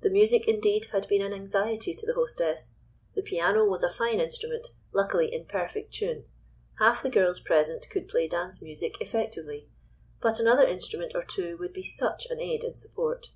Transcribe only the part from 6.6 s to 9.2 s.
Half the girls present could play dance music